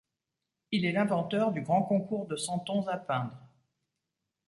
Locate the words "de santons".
2.25-2.87